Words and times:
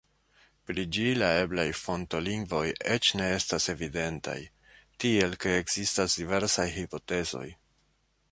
Pri 0.67 0.83
ĝi 0.95 1.03
la 1.23 1.27
eblaj 1.41 1.65
fonto-lingvoj 1.79 2.63
eĉ 2.95 3.11
ne 3.19 3.27
estas 3.35 3.69
evidentaj, 3.75 4.37
tiel 5.05 5.37
ke 5.45 5.53
ekzistas 5.61 6.19
diversaj 6.23 6.67
hipotezoj. 6.79 7.47